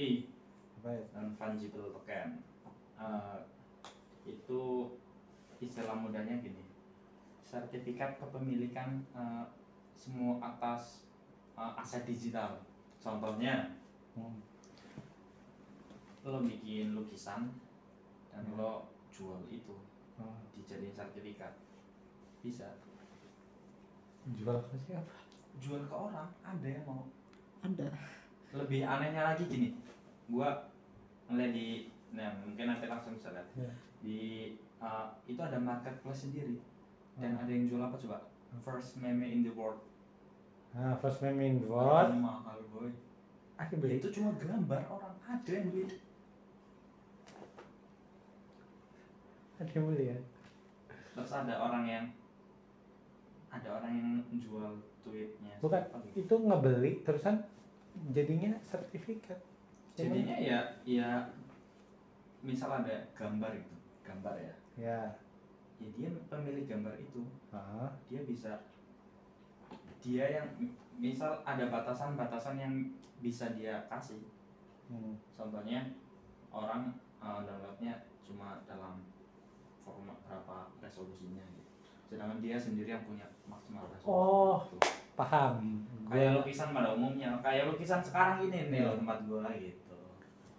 Apa 0.83 0.90
ya? 0.90 1.02
non 1.14 1.31
fungible 1.38 1.95
token. 1.95 2.43
Eh, 2.99 3.38
itu 4.26 4.62
istilah 5.57 5.95
mudahnya 5.95 6.43
gini, 6.43 6.67
sertifikat 7.40 8.19
kepemilikan 8.19 9.07
eh, 9.14 9.45
semua 9.95 10.43
atas 10.43 11.07
eh, 11.55 11.73
aset 11.79 12.02
digital. 12.02 12.59
Contohnya, 12.99 13.79
Hmm. 14.11 14.43
lo 16.21 16.43
bikin 16.43 16.93
lukisan 16.93 17.47
dan 18.26 18.43
lo 18.52 18.90
jual 19.09 19.38
itu 19.47 19.79
Oh, 20.19 20.37
dijadiin 20.52 20.93
sertifikat, 20.93 21.55
bisa. 22.45 22.75
Jual 24.31 24.59
ke 24.65 24.77
siapa? 24.81 25.12
Jual 25.57 25.83
ke 25.83 25.93
orang, 25.93 26.29
ada 26.41 26.67
yang 26.67 26.85
mau. 26.85 27.05
Ada. 27.61 27.89
lebih 28.50 28.83
anehnya 28.83 29.23
lagi 29.23 29.47
gini 29.47 29.79
gua 30.27 30.67
ngeliat 31.27 31.53
di 31.53 31.87
nah 32.11 32.35
mungkin 32.41 32.67
nanti 32.67 32.91
langsung 32.91 33.15
bisa 33.15 33.31
lihat 33.31 33.47
Ya. 33.55 33.71
di 34.00 34.19
uh, 34.79 35.07
itu 35.25 35.39
ada 35.39 35.55
marketplace 35.55 36.27
sendiri 36.27 36.59
dan 37.15 37.31
Hmm. 37.31 37.41
ada 37.41 37.50
yang 37.50 37.69
jual 37.69 37.79
apa 37.79 37.95
coba 37.95 38.27
first 38.61 38.99
meme 38.99 39.23
in 39.23 39.45
the 39.45 39.53
world 39.53 39.79
Nah, 40.71 40.99
first 40.99 41.21
meme 41.21 41.39
in 41.41 41.62
what? 41.67 42.11
Itu 42.11 42.19
mahal 42.19 42.59
boy 42.71 42.91
Aku 43.57 43.77
Ya, 43.77 43.79
beli. 43.79 43.95
itu 44.00 44.09
cuma 44.11 44.35
gambar 44.35 44.83
orang 44.89 45.15
ada 45.21 45.50
yang 45.53 45.67
beli 45.69 45.87
Ada 49.61 49.71
yang 49.71 49.87
beli 49.87 50.05
ya? 50.09 50.19
terus 51.11 51.31
ada 51.31 51.55
orang 51.55 51.85
yang 51.85 52.05
ada 53.50 53.69
orang 53.83 53.92
yang 53.99 54.11
jual 54.38 54.78
tweetnya 55.02 55.59
Bukan, 55.59 55.83
gitu. 56.11 56.25
itu 56.25 56.35
ngebeli 56.47 57.02
terusan 57.02 57.42
jadinya 58.14 58.54
sertifikat. 58.62 59.38
jadinya 59.99 60.37
ya 60.38 60.59
ya 60.87 61.11
misal 62.40 62.71
ada 62.73 63.04
gambar 63.12 63.52
itu 63.59 63.75
gambar 64.00 64.35
ya 64.38 64.54
Ya. 64.78 65.00
ya 65.83 65.88
dia 65.92 66.09
pemilik 66.30 66.64
gambar 66.64 66.95
itu 66.97 67.21
Ah, 67.50 67.90
dia 68.09 68.23
bisa 68.25 68.62
dia 70.00 70.25
yang 70.40 70.47
misal 70.97 71.45
ada 71.45 71.69
batasan-batasan 71.69 72.57
yang 72.57 72.75
bisa 73.21 73.52
dia 73.52 73.85
kasih 73.92 74.25
hmm. 74.88 75.19
contohnya 75.37 75.92
orang 76.49 76.97
uh, 77.21 77.45
downloadnya 77.45 78.09
cuma 78.25 78.64
dalam 78.64 79.04
format 79.85 80.16
berapa 80.25 80.73
resolusinya 80.80 81.45
gitu 81.52 81.70
sedangkan 82.11 82.38
dia 82.40 82.59
sendiri 82.59 82.90
yang 82.90 83.05
punya 83.05 83.23
maksimal 83.47 83.87
resolusi 83.87 84.11
Oh. 84.11 84.59
gitu. 84.67 84.76
Paham. 85.14 85.52
kayak 86.05 86.26
Gua 86.29 86.38
lukisan 86.43 86.69
pada 86.71 86.88
umumnya 86.90 87.31
kayak 87.38 87.71
lukisan 87.71 88.00
sekarang 88.00 88.43
ini 88.43 88.67
nih 88.67 88.79
Iya. 88.79 88.85
loh 88.85 88.95
tempat 88.99 89.19
gua 89.25 89.47
gitu 89.52 89.95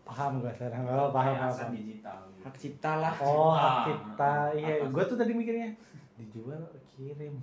paham 0.02 0.32
gua 0.40 0.52
sekarang. 0.52 0.82
Oh, 0.86 1.08
paham, 1.10 1.28
Kayak 1.28 1.40
paham. 1.42 1.52
aset 1.52 1.70
digital 1.74 2.20
gitu. 2.26 2.42
Hak 2.42 2.56
cipta 2.58 2.92
lah. 2.98 3.14
Oh, 3.18 3.52
hak 3.54 3.76
cipta. 3.86 4.34
Iya, 4.54 4.74
gua 4.88 5.04
tuh 5.04 5.16
tadi 5.16 5.32
mikirnya 5.32 5.70
dijual 6.16 6.62
kirim. 6.90 7.36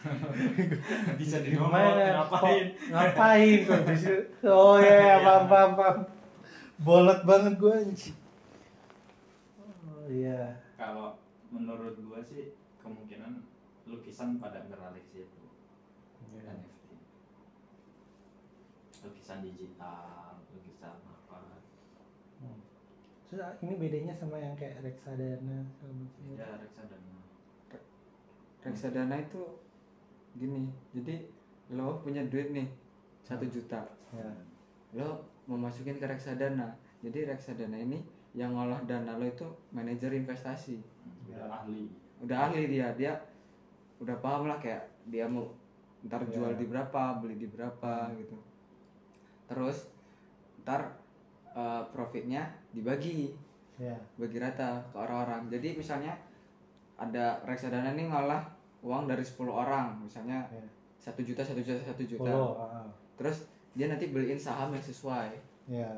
bisa 1.20 1.36
di 1.40 1.52
Gimana? 1.52 2.24
ngapain 2.24 2.66
ngapain 2.88 3.58
bisa? 3.86 4.12
Oh 4.42 4.76
iya, 4.76 5.20
paham, 5.20 5.44
paham, 5.46 5.70
paham. 5.76 5.98
Bolot 6.78 7.20
banget 7.22 7.52
gua 7.56 7.76
anjing. 7.78 8.16
Oh 9.84 10.08
iya. 10.08 10.56
kalau 10.76 11.12
menurut 11.48 11.92
gua 12.00 12.20
sih 12.20 12.56
lukisan 14.10 14.42
pada 14.42 14.66
beralih 14.66 14.98
ke 15.06 15.22
situ 15.22 15.42
Iya. 16.34 16.50
NFT 16.50 16.90
lukisan 19.06 19.38
digital 19.46 20.34
lukisan 20.50 20.98
apa 21.06 21.62
Hmm. 22.42 22.58
Terus 23.30 23.44
ah, 23.46 23.54
ini 23.62 23.78
bedanya 23.78 24.10
sama 24.18 24.34
yang 24.42 24.58
kayak 24.58 24.82
reksadana 24.82 25.62
macam. 25.62 26.10
ya 26.34 26.58
reksadana 26.58 27.20
Reksadana 28.66 29.16
itu 29.22 29.44
gini. 30.34 30.72
Jadi 30.90 31.30
lo 31.70 32.02
punya 32.02 32.26
duit 32.26 32.50
nih 32.50 32.66
satu 33.22 33.46
juta. 33.46 33.86
Ya. 34.10 34.26
Lo 34.98 35.22
mau 35.46 35.60
masukin 35.60 36.02
ke 36.02 36.08
reksadana. 36.10 36.74
Jadi 37.04 37.30
reksadana 37.30 37.78
ini 37.78 38.02
yang 38.34 38.56
ngolah 38.58 38.82
dana 38.88 39.20
lo 39.20 39.28
itu 39.28 39.46
manajer 39.70 40.10
investasi. 40.18 40.82
udah 41.30 41.62
ahli 41.62 41.92
Udah 42.24 42.50
ahli 42.50 42.66
dia, 42.72 42.90
dia 42.98 43.14
udah 44.00 44.16
paham 44.24 44.48
lah 44.48 44.56
kayak 44.58 44.80
dia 45.06 45.28
mau 45.28 45.44
ntar 46.08 46.24
Ya. 46.24 46.32
jual 46.40 46.52
di 46.56 46.64
berapa, 46.64 47.20
beli 47.20 47.36
di 47.36 47.48
berapa 47.48 48.08
gitu. 48.16 48.36
Terus 49.46 49.88
ntar 50.64 50.96
eh, 51.50 51.82
profitnya 51.90 52.46
dibagi 52.70 53.34
Ya. 53.76 53.96
bagi 54.16 54.38
rata 54.38 54.80
ke 54.92 54.96
orang-orang. 54.96 55.50
Jadi 55.50 55.74
misalnya 55.74 56.14
ada 56.94 57.40
reksadana 57.42 57.96
ini 57.96 58.06
ngolah 58.06 58.44
uang 58.80 59.08
dari 59.08 59.24
10 59.24 59.48
orang, 59.50 59.98
misalnya 60.00 60.44
Ya. 60.52 60.62
satu 61.00 61.20
juta, 61.24 61.40
satu 61.42 61.60
juta, 61.60 61.80
satu 61.80 62.04
juta. 62.04 62.28
Ah, 62.30 62.84
ah. 62.84 62.88
Terus 63.16 63.48
dia 63.74 63.88
nanti 63.88 64.12
beliin 64.12 64.38
saham 64.38 64.70
yang 64.72 64.84
sesuai. 64.84 65.32
Ya. 65.68 65.90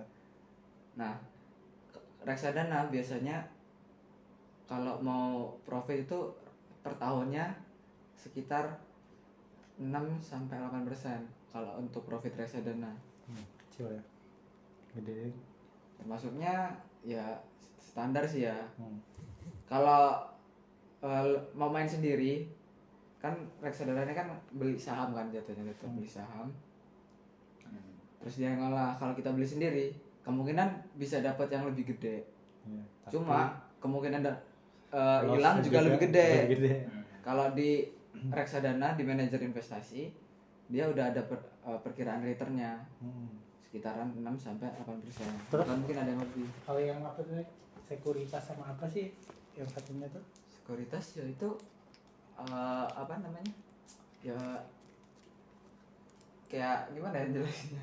Nah, 0.96 1.18
reksadana 2.22 2.86
biasanya 2.88 3.42
kalau 4.64 4.96
mau 5.02 5.52
profit 5.66 6.06
itu 6.06 6.18
per 6.80 6.94
tahunnya 6.96 7.44
sekitar 8.22 8.78
6 9.82 9.90
sampai 10.22 10.62
8 10.62 10.86
persen 10.86 11.26
kalau 11.50 11.82
untuk 11.82 12.06
profit 12.06 12.38
reksadana. 12.38 12.94
Hmm, 13.26 13.42
kecil 13.66 13.90
ya. 13.90 14.02
Gede. 14.94 15.34
Termasuknya 15.98 16.70
ya 17.02 17.34
standar 17.82 18.22
sih 18.22 18.46
ya. 18.46 18.54
Hmm. 18.78 19.02
Kalau 19.66 20.22
eh, 21.02 21.34
mau 21.58 21.66
main 21.66 21.88
sendiri 21.90 22.46
kan 23.18 23.34
reksadana 23.58 24.02
ini 24.02 24.14
kan 24.14 24.30
beli 24.54 24.74
saham 24.74 25.14
kan 25.14 25.30
jatuhnya 25.30 25.70
itu 25.70 25.86
Hmm. 25.86 25.94
beli 25.94 26.10
saham 26.10 26.46
Hmm. 27.62 27.94
terus 28.18 28.42
dia 28.42 28.50
ngolah 28.54 28.98
kalau 28.98 29.14
kita 29.14 29.30
beli 29.30 29.46
sendiri 29.46 29.94
kemungkinan 30.22 30.66
bisa 30.98 31.22
dapat 31.22 31.46
yang 31.50 31.66
lebih 31.66 31.94
gede 31.94 32.26
Ya, 32.62 32.78
tapi 33.02 33.18
cuma 33.18 33.58
kemungkinan 33.78 34.22
eh, 34.22 35.20
hilang 35.34 35.58
juga 35.62 35.82
lebih 35.82 36.00
gede 36.10 36.28
Lebih 36.46 36.58
gede. 36.58 36.74
Kalau 37.22 37.46
di 37.54 37.86
reksadana 38.30 38.94
di 38.94 39.02
manajer 39.02 39.40
investasi 39.40 40.12
dia 40.68 40.88
udah 40.88 41.10
ada 41.12 41.22
per- 41.24 41.52
eh, 41.64 41.80
perkiraan 41.80 42.20
returnnya 42.20 42.80
Hmm. 43.00 43.28
sekitaran 43.62 44.12
6 44.12 44.24
sampai 44.36 44.68
8 44.68 45.00
persen 45.00 45.28
Terus? 45.48 45.64
Mungkin 45.66 45.96
ada 45.96 46.10
yang 46.10 46.20
lebih 46.20 46.46
Kalau 46.62 46.80
yang 46.80 47.00
apa 47.00 47.20
tuh? 47.20 47.40
Sekuritas 47.88 48.42
sama 48.44 48.68
apa 48.68 48.84
sih? 48.86 49.12
Yang 49.56 49.68
satunya 49.76 50.08
tuh? 50.08 50.22
sekuritas 50.52 51.18
ya 51.18 51.26
itu 51.26 51.48
eh, 52.38 52.86
apa 52.88 53.18
namanya 53.18 53.50
ya 54.22 54.38
kayak 56.46 56.94
gimana 56.94 57.18
ya 57.18 57.26
jelasnya 57.34 57.82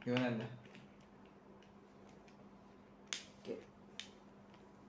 gimana 0.00 0.32
anda 0.32 0.46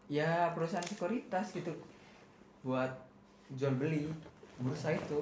ya 0.06 0.54
perusahaan 0.54 0.86
sekuritas 0.86 1.50
gitu 1.52 1.74
buat 2.62 2.94
jual 3.52 3.76
beli 3.76 4.10
bursa 4.58 4.90
itu 4.92 5.22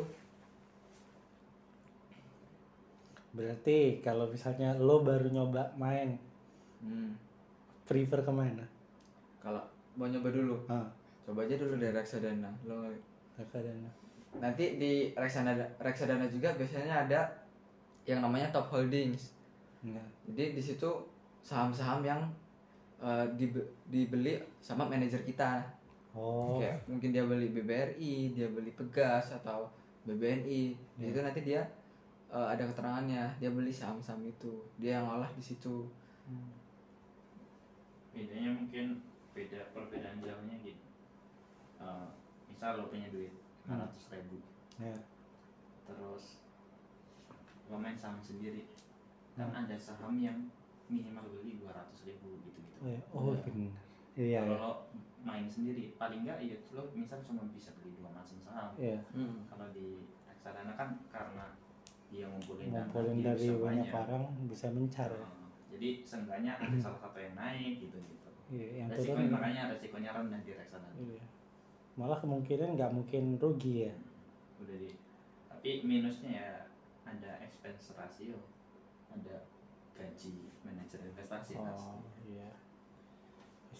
Berarti 3.33 3.97
kalau 3.99 4.29
misalnya 4.29 4.77
lo 4.77 5.01
baru 5.01 5.25
nyoba 5.25 5.65
main, 5.73 6.13
hmm. 6.79 7.17
prefer 7.83 8.21
ke 8.21 8.29
mana? 8.29 8.61
kalau 9.41 9.59
mau 9.93 10.05
nyoba 10.05 10.29
dulu 10.29 10.55
Ah, 10.65 10.85
coba 11.19 11.43
aja 11.43 11.57
dulu 11.57 11.75
dari 11.75 11.91
reksadana 11.91 12.47
lo 12.63 12.87
reksadana. 13.35 13.89
nanti 14.33 14.77
di 14.77 14.91
reksadana 15.11 15.65
reksadana 15.77 16.23
juga 16.25 16.53
biasanya 16.53 17.03
ada 17.03 17.19
yang 18.03 18.21
namanya 18.21 18.47
top 18.49 18.69
holdings 18.69 19.33
Nah, 19.83 19.99
Jadi 20.23 20.55
di 20.55 20.63
situ 20.63 20.87
saham-saham 21.41 21.99
yang 22.01 22.21
dibe- 23.33 23.67
dibeli 23.83 24.39
sama 24.57 24.87
manajer 24.87 25.19
kita. 25.19 25.59
Oh, 26.13 26.57
Kayak 26.57 26.85
mungkin 26.85 27.09
dia 27.09 27.23
beli 27.23 27.49
BBRI, 27.49 28.13
dia 28.31 28.47
beli 28.47 28.71
Pegas 28.71 29.33
atau 29.33 29.69
BBNI. 30.03 30.61
Di 30.95 31.01
Ya. 31.01 31.09
situ 31.09 31.19
nanti 31.19 31.41
dia 31.43 31.61
eh, 32.29 32.47
ada 32.49 32.63
keterangannya, 32.63 33.37
dia 33.37 33.49
beli 33.49 33.69
saham-saham 33.69 34.23
itu. 34.23 34.53
Dia 34.77 34.97
yang 34.97 35.09
olah 35.11 35.29
di 35.31 35.43
situ. 35.43 35.85
bedanya 38.13 38.53
mungkin 38.53 39.01
beda 39.33 39.73
perbedaan 39.73 40.21
jauhnya 40.21 40.55
gini 40.61 40.77
Eh, 41.81 42.07
misal 42.47 42.77
lo 42.77 42.87
punya 42.87 43.09
duit 43.09 43.33
Hmm. 43.65 43.79
500 43.79 44.13
ribu 44.13 44.37
ya. 44.77 44.93
terus 45.83 46.37
lo 47.65 47.75
main 47.75 47.97
saham 47.97 48.19
sendiri 48.19 48.69
kan 49.33 49.49
Hmm. 49.49 49.65
ada 49.65 49.73
saham 49.73 50.13
yang 50.15 50.37
minimal 50.85 51.25
beli 51.33 51.57
200 51.57 52.05
ribu 52.05 52.37
gitu 52.43 52.59
gitu 52.61 52.77
Oh, 52.79 52.87
iya. 52.87 53.01
oh 53.09 53.21
benar 53.41 53.73
iya 54.13 54.39
kalau 54.45 54.73
iya 54.92 54.92
main 55.23 55.47
sendiri. 55.47 55.95
Paling 55.95 56.27
nggak 56.27 56.39
ya 56.43 56.57
lo 56.75 56.91
misal 56.93 57.23
cuma 57.23 57.47
bisa 57.55 57.71
beli 57.79 57.95
dua 57.95 58.11
macam 58.11 58.37
saham. 58.43 58.71
Iya. 58.75 58.99
Hmm. 59.15 59.47
kalau 59.47 59.67
di 59.71 60.03
reksadana 60.27 60.73
kan 60.75 60.89
karena 61.07 61.45
dia 62.13 62.29
ngumpulin 62.29 62.69
dana, 62.69 62.85
ngumpulin 62.85 63.17
dia 63.17 63.25
dari 63.33 63.47
bisa 63.49 63.57
banyak 63.57 63.87
orang 63.89 64.23
bisa 64.45 64.67
mencar 64.69 65.09
Nah, 65.09 65.49
jadi 65.73 65.89
seenggaknya 66.05 66.51
ada 66.61 66.77
salah 66.77 66.99
satu 67.01 67.17
yang 67.17 67.33
naik 67.33 67.81
gitu 67.81 67.97
gitu. 67.97 68.29
Iya 68.53 68.85
yang 68.85 68.87
resiko 68.93 69.17
turun. 69.17 69.33
makanya 69.33 69.61
resikonya 69.73 70.11
rendah 70.13 70.41
di 70.45 70.51
reksadana. 70.53 70.99
Iya. 70.99 71.23
malah 71.93 72.17
kemungkinan 72.21 72.73
nggak 72.77 72.91
mungkin 72.93 73.37
rugi 73.41 73.89
ya. 73.89 73.93
Udah 74.61 74.77
di 74.77 74.89
tapi 75.49 75.69
minusnya 75.87 76.31
ya 76.35 76.49
ada 77.07 77.39
expense 77.39 77.95
ratio 77.95 78.35
ada 79.13 79.47
gaji 79.93 80.51
manajer 80.65 80.99
investasi 81.05 81.53
oh 81.55 81.63
pasti. 81.63 81.97
iya 82.35 82.49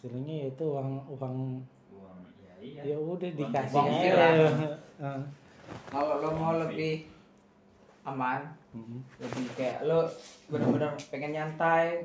istilahnya 0.04 0.36
ya 0.36 0.48
itu 0.52 0.64
uang 0.68 0.90
uang 1.10 1.36
uang 1.90 2.18
ya 2.38 2.54
iya 2.60 2.82
ya 2.92 2.98
udah 3.00 3.24
Uang 3.24 3.40
dikasih 3.40 3.72
uang 3.74 3.88
aja. 3.88 4.28
Kalau 5.88 6.20
lo 6.20 6.30
mau 6.36 6.60
lebih 6.60 7.08
aman, 8.04 8.44
Mm-mm. 8.76 9.00
lebih 9.16 9.48
kayak 9.56 9.88
lo 9.88 10.04
benar-benar 10.46 10.92
pengen 11.08 11.32
nyantai, 11.32 12.04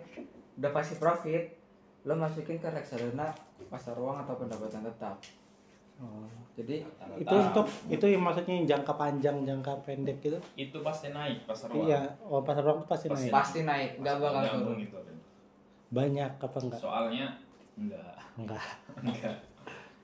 udah 0.55 0.71
pasti 0.71 0.95
profit, 0.95 1.59
lo 2.07 2.15
masukin 2.15 2.57
ke 2.57 2.71
reksadana 2.71 3.35
pasar 3.67 3.99
uang 3.99 4.23
atau 4.23 4.39
pendapatan 4.39 4.87
tetap. 4.87 5.19
Oh. 5.99 6.23
Jadi 6.55 6.87
Rata-rata 6.87 7.19
itu 7.19 7.35
untuk 7.37 7.67
itu 7.91 8.07
yang 8.07 8.23
maksudnya 8.23 8.55
yang 8.55 8.67
jangka 8.69 8.95
panjang 8.95 9.37
jangka 9.43 9.73
pendek 9.83 10.19
gitu 10.19 10.39
itu 10.55 10.79
pasti 10.79 11.11
naik 11.11 11.43
pasar 11.43 11.67
uang 11.69 11.83
iya 11.85 12.07
oh 12.23 12.39
pasar 12.39 12.63
uang 12.63 12.87
pasti 12.87 13.11
Pasti 13.11 13.27
naik 13.27 13.35
pasti 13.35 13.61
naik, 13.63 13.91
nggak 13.99 14.17
bakal 14.17 14.43
turun. 14.63 14.79
itu 14.79 14.95
kan. 14.95 15.17
banyak 15.91 16.31
apa 16.31 16.59
enggak 16.61 16.79
soalnya 16.79 17.27
enggak. 17.79 18.19
Enggak. 18.35 18.67
Enggak. 19.05 19.37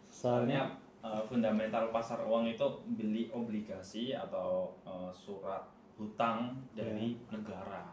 Soalnya 0.07 0.71
eh, 1.01 1.23
fundamental 1.25 1.91
pasar 1.91 2.23
uang 2.23 2.47
itu 2.47 2.65
beli 2.89 3.29
obligasi 3.29 4.15
atau 4.15 4.73
eh, 4.83 5.11
surat 5.13 5.67
hutang 5.95 6.59
dari 6.73 7.19
negara. 7.29 7.91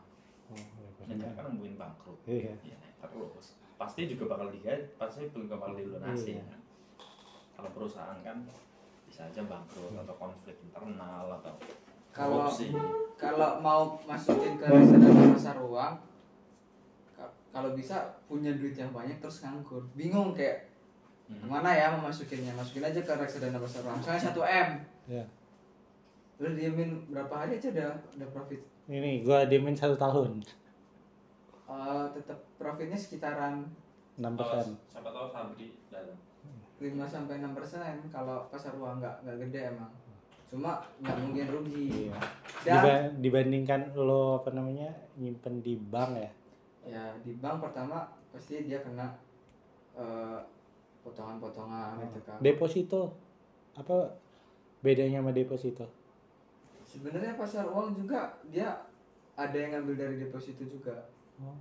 Oh, 0.50 0.58
negara. 1.04 1.34
kan 1.36 1.44
nungguin 1.50 1.76
bangkrut. 1.76 2.18
Iya. 2.26 2.54
Ya 2.62 2.76
naik 2.78 2.98
terus. 3.02 3.58
Pasti 3.76 4.06
juga 4.06 4.30
bakal 4.32 4.50
digaji 4.50 4.94
pasti 4.96 5.26
juga 5.28 5.58
bakal 5.58 5.74
dilunasi 5.76 6.38
Iya. 6.38 6.46
kan. 6.46 6.60
kalau 7.52 7.70
perusahaan 7.74 8.18
kan 8.22 8.38
bisa 9.06 9.22
aja 9.24 9.42
bangkrut 9.44 9.94
atau 9.96 10.16
konflik 10.18 10.58
internal 10.62 11.30
atau 11.38 11.54
Kalau 12.10 12.50
korupsi. 12.50 12.74
kalau 13.16 13.62
mau 13.62 13.82
masukin 14.04 14.58
ke 14.58 14.66
reksadana 14.66 15.32
pasar 15.32 15.58
uang, 15.62 15.94
kalau 17.51 17.72
bisa 17.72 17.96
punya 18.25 18.51
duit 18.51 18.74
yang 18.74 18.89
banyak 18.89 19.20
terus 19.20 19.43
nganggur, 19.43 19.84
bingung 19.93 20.31
kayak 20.31 20.72
Hmm. 21.27 21.39
ke 21.39 21.48
mana 21.48 21.72
ya 21.72 21.88
mau 21.88 22.12
masukinnya, 22.12 22.51
masukin 22.51 22.84
aja 22.84 23.00
ke 23.00 23.08
reksadana 23.08 23.55
pasar 23.55 23.88
uang. 23.88 24.03
Misalnya 24.03 24.20
1 24.27 24.43
m, 24.43 24.70
Iya. 25.08 25.24
lo 26.38 26.48
diemin 26.51 26.91
berapa 27.08 27.31
hari 27.38 27.55
aja 27.55 27.72
udah 27.72 27.88
udah 28.12 28.29
profit. 28.31 28.60
ini 28.89 29.24
gua 29.24 29.46
diemin 29.46 29.72
satu 29.72 29.96
tahun 29.96 30.43
Eh, 31.72 32.05
tetap 32.12 32.36
profitnya 32.58 33.00
sekitaran 33.00 33.63
enam 34.20 34.34
persen 34.36 34.75
siapa 34.86 35.08
tahu 35.08 35.31
Sabri 35.31 35.72
dalam 35.88 36.20
5 36.75 37.08
sampai 37.08 37.39
6 37.39 37.55
persen 37.55 37.79
kalau 38.12 38.43
pasar 38.51 38.75
uang 38.75 39.00
nggak 39.00 39.24
nggak 39.24 39.38
gede 39.48 39.72
emang. 39.72 39.88
Cuma 40.51 40.84
nggak 41.00 41.15
mungkin 41.15 41.48
rugi. 41.48 42.12
Iya. 42.67 42.75
Dan 42.84 43.24
dibandingkan 43.24 43.96
lo 43.96 44.43
apa 44.43 44.51
namanya 44.51 44.91
nyimpen 45.15 45.63
di 45.63 45.79
bank 45.79 46.20
ya 46.20 46.31
ya 46.84 47.14
di 47.22 47.38
bank 47.38 47.62
pertama 47.62 48.10
pasti 48.34 48.66
dia 48.66 48.82
kena 48.82 49.14
eh, 49.94 50.40
potongan-potongan 51.02 52.02
gitu 52.06 52.20
kan. 52.26 52.38
deposito 52.39 53.13
apa 53.74 54.17
bedanya 54.82 55.22
sama 55.22 55.32
deposito 55.32 55.86
Sebenarnya 56.84 57.39
pasar 57.39 57.72
uang 57.72 57.96
juga 57.96 58.36
dia 58.52 58.67
ada 59.39 59.56
yang 59.56 59.72
ngambil 59.80 59.96
dari 59.96 60.15
deposito 60.20 60.67
juga. 60.67 61.08
Oh. 61.39 61.56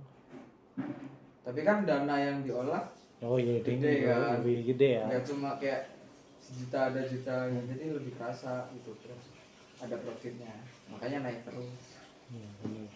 Tapi 1.47 1.63
kan 1.63 1.87
dana 1.87 2.19
yang 2.19 2.43
diolah 2.43 2.83
oh 3.21 3.37
iya 3.37 3.61
Gede 3.61 3.77
ini 3.77 4.09
kan? 4.09 4.41
lebih 4.41 4.57
gede 4.73 4.89
ya 4.97 5.03
nggak 5.05 5.23
cuma 5.29 5.49
kayak 5.61 5.93
sejuta 6.41 6.89
ada 6.89 7.01
juta 7.05 7.35
jadi 7.53 7.85
lebih 7.93 8.17
kerasa 8.17 8.65
gitu 8.73 8.97
terus 8.97 9.29
ada 9.77 9.93
profitnya 10.01 10.49
makanya 10.89 11.29
naik 11.29 11.45
terus 11.45 12.01
Iya, 12.31 12.47
bener. 12.63 12.87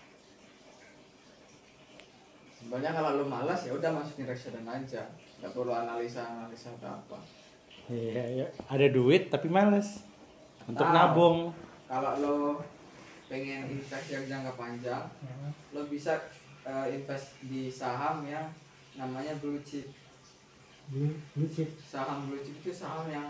Sebenarnya 2.66 2.98
kalau 2.98 3.22
lo 3.22 3.26
malas 3.30 3.62
ya 3.70 3.78
udah 3.78 3.94
masukin 3.94 4.26
reksadana 4.26 4.82
aja. 4.82 5.06
Nggak 5.38 5.54
perlu 5.54 5.70
analisa 5.70 6.26
analisa 6.26 6.74
atau 6.82 6.98
apa. 6.98 7.18
Iya 7.94 8.26
iya. 8.42 8.48
ada 8.66 8.88
duit 8.90 9.30
tapi 9.30 9.46
males. 9.54 10.02
Untuk 10.66 10.82
Tahu. 10.82 10.98
nabung. 10.98 11.54
Kalau 11.86 12.12
lo 12.18 12.36
pengen 13.30 13.70
invest 13.70 14.10
yang 14.10 14.26
jangka 14.26 14.58
panjang 14.58 15.06
lo 15.78 15.86
bisa 15.86 16.18
eh, 16.66 16.98
invest 16.98 17.38
di 17.46 17.70
saham 17.70 18.26
yang 18.26 18.50
namanya 18.98 19.38
blue 19.38 19.62
chip. 19.62 19.86
Blue 20.90 21.14
blue 21.38 21.50
chip. 21.54 21.70
Saham 21.78 22.26
blue 22.26 22.42
chip 22.42 22.58
itu 22.66 22.74
saham 22.74 23.06
yang 23.14 23.30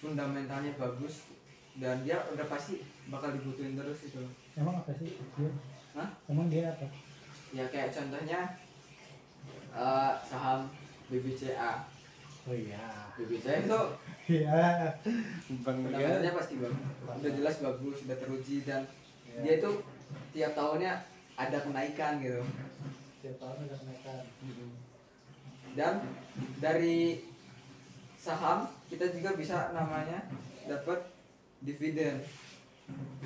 fundamentalnya 0.00 0.72
bagus 0.80 1.28
dan 1.76 2.00
dia 2.00 2.16
udah 2.32 2.48
pasti 2.48 2.80
bakal 3.12 3.32
dibutuhin 3.36 3.76
terus 3.76 4.08
itu 4.08 4.24
emang 4.56 4.80
apa 4.80 4.92
sih? 4.96 5.20
Dia 5.36 5.52
Hah? 5.92 6.08
emang 6.32 6.48
dia 6.48 6.72
apa 6.72 6.88
ya 7.52 7.64
kayak 7.68 7.92
contohnya 7.92 8.40
eh, 9.76 10.12
saham 10.24 10.72
BBCA 11.12 11.84
oh 12.48 12.56
iya. 12.56 13.12
BBCA 13.20 13.68
itu 13.68 13.80
iya. 14.40 14.96
Bang 15.60 15.78
fundamentalnya 15.84 16.32
pasti 16.32 16.54
bagus 16.58 16.80
udah 17.04 17.32
jelas 17.36 17.56
bagus 17.60 17.96
udah 18.08 18.16
teruji 18.16 18.64
dan 18.64 18.88
dia 19.40 19.60
itu 19.60 19.70
tiap 20.32 20.52
tahunnya 20.52 20.92
ada 21.36 21.58
kenaikan 21.64 22.20
gitu. 22.20 22.42
Tiap 23.24 23.36
tahun 23.40 23.56
ada 23.68 23.76
kenaikan. 23.80 24.22
Dan 25.72 25.94
dari 26.60 27.24
saham 28.20 28.68
kita 28.92 29.08
juga 29.16 29.32
bisa 29.34 29.72
namanya 29.72 30.28
dapat 30.68 31.08
dividen. 31.64 32.20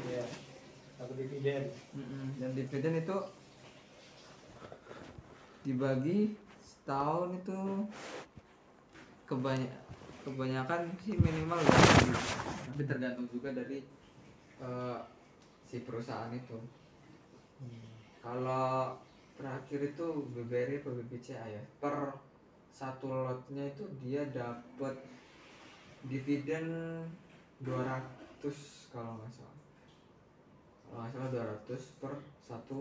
Iya. 0.06 0.24
Satu 0.96 1.12
dividen. 1.18 1.74
Dan 2.38 2.50
dividen 2.54 2.94
itu 3.02 3.16
dibagi 5.66 6.30
setahun 6.62 7.34
itu 7.34 7.58
kebanyak 9.26 9.74
kebanyakan 10.22 10.86
sih 11.02 11.18
minimal 11.18 11.58
kali. 11.58 12.14
tapi 12.70 12.82
tergantung 12.86 13.26
juga 13.34 13.50
dari 13.50 13.82
eh, 14.62 14.98
si 15.66 15.82
perusahaan 15.82 16.30
itu. 16.30 16.54
Kalau 18.22 18.94
terakhir 19.34 19.94
itu 19.94 20.06
BBRI 20.34 20.82
atau 20.82 20.94
BBCA 21.02 21.46
ya 21.46 21.62
per 21.82 22.14
satu 22.70 23.10
lotnya 23.10 23.66
itu 23.66 23.82
dia 24.02 24.22
dapat 24.30 24.94
dividen 26.06 26.66
200 27.62 28.94
kalau 28.94 29.18
nggak 29.18 29.32
salah. 29.34 29.58
Kalau 30.86 30.98
nggak 31.02 31.12
salah 31.14 31.30
200 31.66 32.02
per 32.02 32.12
satu 32.38 32.78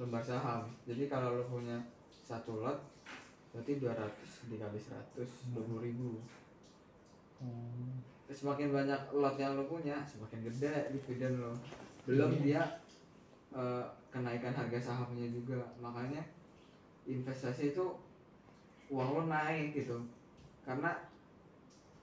lembar 0.00 0.22
saham. 0.24 0.68
Jadi 0.86 1.10
kalau 1.10 1.36
lo 1.36 1.44
punya 1.48 1.76
satu 2.28 2.60
lot 2.60 2.76
berarti 3.56 3.80
200 3.80 4.52
dikali 4.52 4.76
100 4.76 5.56
20 5.56 5.86
ribu. 5.88 6.20
Hmm. 7.40 8.04
Semakin 8.28 8.68
banyak 8.76 9.00
lot 9.16 9.40
yang 9.40 9.56
lo 9.56 9.64
punya 9.64 10.04
semakin 10.04 10.44
gede 10.44 10.92
dividen 10.92 11.40
lo. 11.40 11.56
Belum 12.04 12.36
dia 12.44 12.60
eh, 13.56 13.84
kenaikan 14.12 14.52
harga 14.52 14.92
sahamnya 14.92 15.24
juga. 15.32 15.56
Makanya 15.80 16.20
investasi 17.08 17.72
itu 17.72 17.96
uang 18.92 19.08
lo 19.16 19.22
naik 19.32 19.72
gitu. 19.72 19.96
Karena 20.68 20.92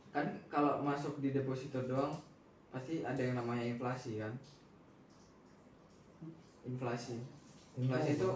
kan 0.10 0.26
kalau 0.50 0.82
masuk 0.82 1.22
di 1.22 1.30
deposito 1.30 1.86
doang 1.86 2.18
pasti 2.74 3.06
ada 3.06 3.22
yang 3.22 3.38
namanya 3.38 3.62
inflasi 3.62 4.18
kan? 4.18 4.34
Inflasi. 6.66 7.22
Inflasi 7.78 8.18
itu 8.18 8.30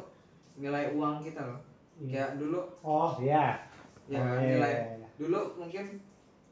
nilai 0.61 0.93
uang 0.93 1.25
kita 1.25 1.41
loh 1.41 1.68
kayak 2.01 2.31
dulu 2.35 2.59
oh 2.79 3.11
iya. 3.19 3.59
Ya 4.09 4.17
Oh, 4.17 4.39
iya, 4.39 4.57
nilai. 4.57 4.71
iya, 4.71 4.83
iya. 4.97 5.07
dulu 5.15 5.39
mungkin 5.55 5.85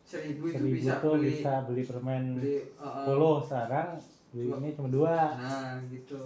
seribu 0.04 0.44
itu 0.46 0.56
seribu 0.60 0.76
bisa 0.78 0.94
tuh 1.00 1.14
beli 1.16 1.30
bisa 1.34 1.54
beli 1.64 1.84
permen 1.84 2.24
beli 2.38 2.56
uh, 2.78 3.08
uh, 3.08 3.42
10 3.42 3.48
sekarang 3.48 3.90
belinya 4.30 4.70
cuma 4.76 4.90
dua. 4.90 5.16
Nah 5.34 5.80
gitu. 5.88 6.22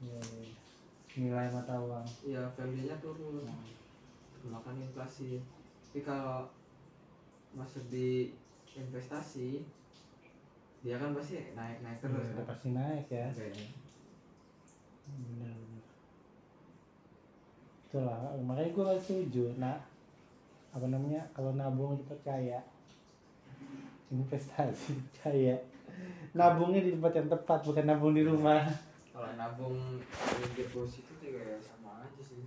Iya, 0.00 0.20
iya. 0.34 0.52
nilai 1.14 1.46
mata 1.48 1.74
uang. 1.78 2.06
Ya 2.24 2.42
value 2.52 2.82
nya 2.82 2.96
turun 2.98 3.44
makan 4.44 4.76
inflasi. 4.80 5.38
Tapi 5.86 6.02
kalau 6.02 6.50
masuk 7.54 7.86
di 7.86 8.34
investasi 8.74 9.62
dia 10.82 10.98
kan 10.98 11.14
pasti 11.14 11.38
naik 11.54 11.78
naik 11.80 12.02
terus 12.02 12.26
Iya, 12.26 12.34
kan? 12.34 12.44
pasti 12.50 12.68
naik 12.74 13.06
ya. 13.06 13.28
Benar 15.06 15.54
itulah 17.94 18.34
makanya 18.42 18.74
gue 18.74 18.82
gak 18.90 19.02
setuju 19.06 19.54
nah 19.54 19.78
apa 20.74 20.90
namanya 20.90 21.22
kalau 21.30 21.54
nabung 21.54 21.94
dipercaya 21.94 22.58
investasi 24.14 24.94
percaya. 25.10 25.56
Nabungnya 26.34 26.82
di 26.82 26.90
tempat 26.98 27.12
yang 27.14 27.28
tepat 27.30 27.62
bukan 27.62 27.84
nabung 27.86 28.14
di 28.14 28.26
rumah. 28.26 28.66
Kalau 29.14 29.30
nabung 29.38 29.78
di 30.02 30.46
deposito 30.58 31.14
juga 31.22 31.38
ya 31.38 31.58
sama 31.62 32.02
aja 32.02 32.22
sih 32.22 32.42